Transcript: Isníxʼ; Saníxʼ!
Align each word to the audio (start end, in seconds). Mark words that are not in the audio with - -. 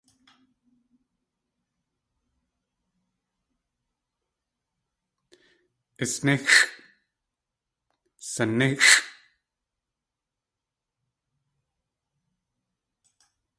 Isníxʼ; 6.03 6.59
Saníxʼ! 8.31 8.89